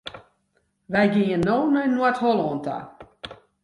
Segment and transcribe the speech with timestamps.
[0.93, 2.77] Wy gean no nei Noard-Hollân ta.